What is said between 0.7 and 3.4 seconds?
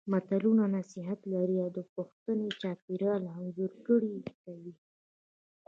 نصيحت لري او د پښتني چاپېریال